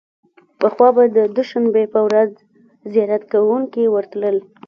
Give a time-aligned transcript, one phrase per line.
[0.59, 2.31] پخوا به د دوشنبې په ورځ
[2.93, 4.37] زیارت کوونکي ورتلل.